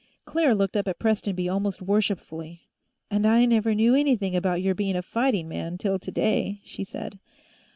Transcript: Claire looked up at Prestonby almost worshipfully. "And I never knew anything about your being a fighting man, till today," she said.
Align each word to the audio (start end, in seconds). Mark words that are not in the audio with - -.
Claire 0.25 0.55
looked 0.55 0.75
up 0.75 0.87
at 0.87 0.97
Prestonby 0.97 1.47
almost 1.47 1.79
worshipfully. 1.79 2.63
"And 3.11 3.23
I 3.27 3.45
never 3.45 3.75
knew 3.75 3.93
anything 3.93 4.35
about 4.35 4.59
your 4.59 4.73
being 4.73 4.95
a 4.95 5.03
fighting 5.03 5.47
man, 5.47 5.77
till 5.77 5.99
today," 5.99 6.59
she 6.63 6.83
said. 6.83 7.19